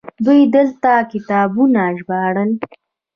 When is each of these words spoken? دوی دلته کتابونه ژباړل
دوی 0.25 0.41
دلته 0.55 0.91
کتابونه 1.11 1.81
ژباړل 1.99 2.51